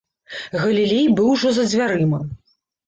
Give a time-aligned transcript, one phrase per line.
[0.61, 2.25] Галілей быў ужо за дзвярыма.